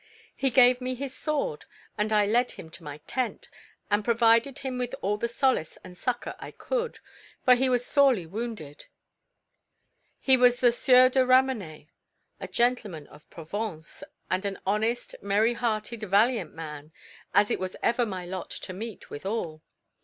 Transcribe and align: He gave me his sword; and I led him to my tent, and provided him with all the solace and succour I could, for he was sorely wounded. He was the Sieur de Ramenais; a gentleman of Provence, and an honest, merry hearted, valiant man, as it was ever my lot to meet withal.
He 0.35 0.49
gave 0.49 0.81
me 0.81 0.95
his 0.95 1.15
sword; 1.15 1.65
and 1.95 2.11
I 2.11 2.25
led 2.25 2.53
him 2.53 2.71
to 2.71 2.83
my 2.83 2.97
tent, 3.05 3.49
and 3.91 4.03
provided 4.03 4.57
him 4.57 4.79
with 4.79 4.95
all 5.03 5.15
the 5.15 5.27
solace 5.27 5.77
and 5.83 5.95
succour 5.95 6.33
I 6.39 6.49
could, 6.49 6.97
for 7.45 7.53
he 7.53 7.69
was 7.69 7.85
sorely 7.85 8.25
wounded. 8.25 8.87
He 10.19 10.37
was 10.37 10.59
the 10.59 10.71
Sieur 10.71 11.09
de 11.09 11.19
Ramenais; 11.23 11.87
a 12.39 12.47
gentleman 12.47 13.05
of 13.09 13.29
Provence, 13.29 14.03
and 14.27 14.43
an 14.43 14.57
honest, 14.65 15.13
merry 15.21 15.53
hearted, 15.53 15.99
valiant 16.01 16.55
man, 16.55 16.91
as 17.35 17.51
it 17.51 17.59
was 17.59 17.75
ever 17.83 18.03
my 18.03 18.25
lot 18.25 18.49
to 18.49 18.73
meet 18.73 19.11
withal. 19.11 19.61